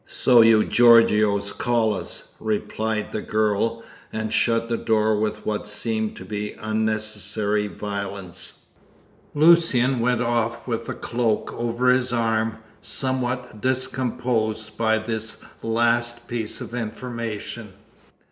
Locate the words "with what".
5.15-5.67